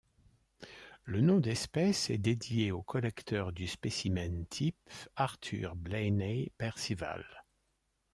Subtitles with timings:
[1.03, 7.23] Le nom d'espèce est dédié au collecteur du spécimen type, Arthur Blayney Percival.